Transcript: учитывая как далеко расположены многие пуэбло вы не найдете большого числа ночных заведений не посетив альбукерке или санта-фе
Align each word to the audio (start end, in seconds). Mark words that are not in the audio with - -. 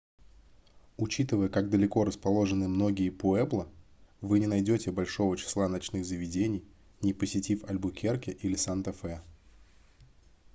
учитывая 0.97 1.47
как 1.47 1.69
далеко 1.69 2.03
расположены 2.05 2.67
многие 2.67 3.11
пуэбло 3.11 3.67
вы 4.19 4.39
не 4.39 4.47
найдете 4.47 4.91
большого 4.91 5.37
числа 5.37 5.67
ночных 5.69 6.05
заведений 6.05 6.65
не 7.01 7.13
посетив 7.13 7.63
альбукерке 7.69 8.31
или 8.31 8.55
санта-фе 8.55 9.21